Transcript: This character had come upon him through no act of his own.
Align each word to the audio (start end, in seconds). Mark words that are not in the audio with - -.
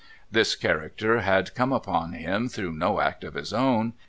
This 0.31 0.55
character 0.55 1.19
had 1.19 1.53
come 1.53 1.71
upon 1.71 2.13
him 2.13 2.49
through 2.49 2.71
no 2.73 2.99
act 2.99 3.23
of 3.23 3.35
his 3.35 3.53
own. 3.53 3.93